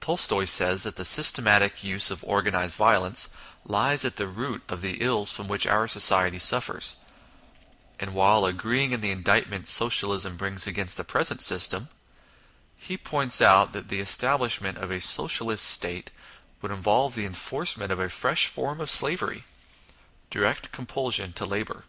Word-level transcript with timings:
Tolstoy 0.00 0.44
says 0.44 0.84
that 0.84 0.94
the 0.94 1.04
systematic 1.04 1.82
use 1.82 2.08
of 2.12 2.22
organised 2.22 2.76
violence 2.76 3.28
lies 3.64 4.04
at 4.04 4.14
the 4.14 4.28
root 4.28 4.62
of 4.68 4.82
the 4.82 4.98
ills 5.00 5.32
from 5.32 5.48
which 5.48 5.66
our 5.66 5.88
society 5.88 6.38
suffers; 6.38 6.94
and 7.98 8.14
while 8.14 8.44
agree 8.44 8.84
ing 8.84 8.92
in 8.92 9.00
the 9.00 9.10
indictment 9.10 9.66
Socialism 9.66 10.36
brings 10.36 10.68
against 10.68 10.94
i 10.94 10.98
2 10.98 11.00
INTRODUCTION 11.02 11.06
the 11.08 11.10
present 11.10 11.42
system, 11.42 11.88
he 12.76 12.96
points 12.96 13.40
out 13.42 13.72
that 13.72 13.88
the 13.88 13.98
establishment 13.98 14.78
of 14.78 14.92
a 14.92 15.00
Socialist 15.00 15.64
State 15.64 16.12
would 16.62 16.70
involve 16.70 17.16
the 17.16 17.26
enforcement 17.26 17.90
of 17.90 17.98
a 17.98 18.08
fresh 18.08 18.46
form 18.46 18.80
of 18.80 18.88
slavery 18.88 19.42
direct 20.30 20.70
compulsion 20.70 21.32
to 21.32 21.44
labour. 21.44 21.84